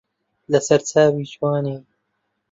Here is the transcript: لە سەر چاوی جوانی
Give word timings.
لە 0.51 0.59
سەر 0.67 0.81
چاوی 0.89 1.29
جوانی 1.31 1.77